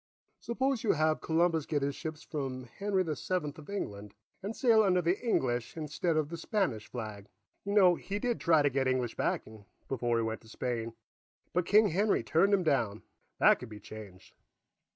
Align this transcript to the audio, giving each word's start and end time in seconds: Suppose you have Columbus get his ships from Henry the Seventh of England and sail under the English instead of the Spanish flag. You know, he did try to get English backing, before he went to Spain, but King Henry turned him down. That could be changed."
Suppose 0.39 0.83
you 0.83 0.93
have 0.93 1.21
Columbus 1.21 1.67
get 1.67 1.83
his 1.83 1.93
ships 1.95 2.23
from 2.23 2.63
Henry 2.63 3.03
the 3.03 3.15
Seventh 3.15 3.59
of 3.59 3.69
England 3.69 4.15
and 4.41 4.55
sail 4.55 4.81
under 4.81 4.99
the 4.99 5.19
English 5.23 5.77
instead 5.77 6.17
of 6.17 6.29
the 6.29 6.37
Spanish 6.37 6.87
flag. 6.89 7.29
You 7.63 7.73
know, 7.73 7.93
he 7.93 8.17
did 8.17 8.39
try 8.39 8.63
to 8.63 8.71
get 8.71 8.87
English 8.87 9.15
backing, 9.15 9.65
before 9.87 10.17
he 10.17 10.23
went 10.23 10.41
to 10.41 10.49
Spain, 10.49 10.95
but 11.53 11.67
King 11.67 11.89
Henry 11.89 12.23
turned 12.23 12.51
him 12.51 12.63
down. 12.63 13.03
That 13.37 13.59
could 13.59 13.69
be 13.69 13.79
changed." 13.79 14.33